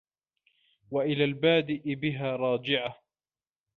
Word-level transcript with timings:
وَإِلَى 0.91 1.23
الْبَادِئِ 1.23 1.95
بِهَا 1.95 2.35
رَاجِعَةٌ 2.35 2.97